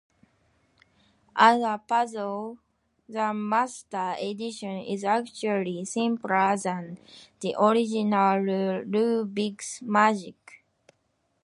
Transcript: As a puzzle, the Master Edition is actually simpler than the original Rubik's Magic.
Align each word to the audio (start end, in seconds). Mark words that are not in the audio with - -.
As 1.35 1.61
a 1.61 1.79
puzzle, 1.87 2.57
the 3.07 3.35
Master 3.35 4.15
Edition 4.19 4.79
is 4.79 5.03
actually 5.03 5.85
simpler 5.85 6.57
than 6.57 6.97
the 7.41 7.53
original 7.59 8.39
Rubik's 8.83 9.79
Magic. 9.83 10.63